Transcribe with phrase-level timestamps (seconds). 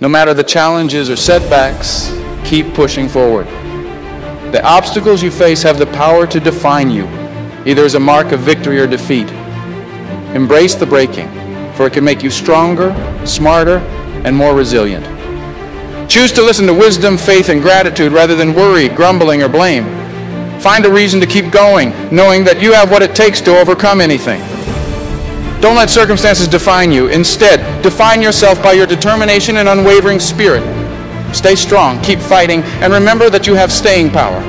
[0.00, 2.10] No matter the challenges or setbacks,
[2.42, 3.46] keep pushing forward.
[4.50, 7.06] The obstacles you face have the power to define you,
[7.66, 9.30] either as a mark of victory or defeat.
[10.34, 11.28] Embrace the breaking,
[11.74, 12.94] for it can make you stronger,
[13.26, 13.76] smarter,
[14.24, 15.04] and more resilient.
[16.10, 19.84] Choose to listen to wisdom, faith, and gratitude rather than worry, grumbling, or blame.
[20.60, 24.00] Find a reason to keep going, knowing that you have what it takes to overcome
[24.00, 24.40] anything.
[25.60, 27.08] Don't let circumstances define you.
[27.08, 30.62] Instead, define yourself by your determination and unwavering spirit.
[31.34, 34.40] Stay strong, keep fighting, and remember that you have staying power.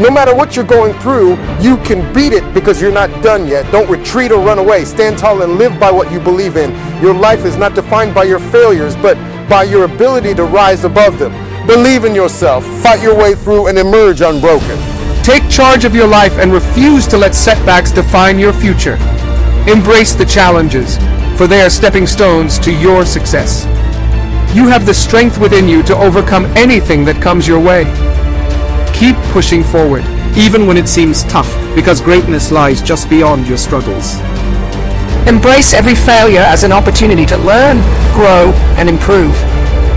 [0.00, 3.70] No matter what you're going through, you can beat it because you're not done yet.
[3.70, 4.86] Don't retreat or run away.
[4.86, 6.70] Stand tall and live by what you believe in.
[7.02, 9.16] Your life is not defined by your failures, but
[9.50, 11.32] by your ability to rise above them.
[11.66, 14.78] Believe in yourself, fight your way through, and emerge unbroken.
[15.22, 18.98] Take charge of your life and refuse to let setbacks define your future.
[19.66, 20.98] Embrace the challenges,
[21.38, 23.64] for they are stepping stones to your success.
[24.54, 27.84] You have the strength within you to overcome anything that comes your way.
[28.92, 30.04] Keep pushing forward,
[30.36, 34.16] even when it seems tough, because greatness lies just beyond your struggles.
[35.26, 37.78] Embrace every failure as an opportunity to learn,
[38.12, 39.34] grow, and improve.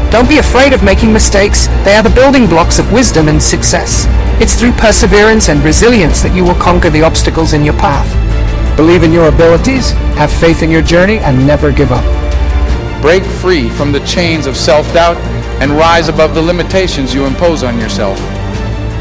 [0.10, 1.68] Don't be afraid of making mistakes.
[1.84, 4.06] They are the building blocks of wisdom and success.
[4.42, 8.27] It's through perseverance and resilience that you will conquer the obstacles in your path.
[8.78, 9.90] Believe in your abilities,
[10.22, 12.06] have faith in your journey, and never give up.
[13.02, 15.18] Break free from the chains of self-doubt
[15.60, 18.20] and rise above the limitations you impose on yourself.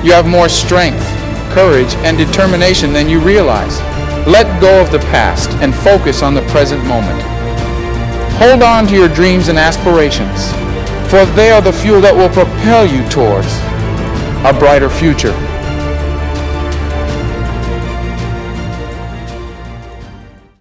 [0.03, 1.05] You have more strength,
[1.53, 3.79] courage, and determination than you realize.
[4.27, 7.21] Let go of the past and focus on the present moment.
[8.39, 10.53] Hold on to your dreams and aspirations,
[11.11, 13.53] for they are the fuel that will propel you towards
[14.45, 15.37] a brighter future.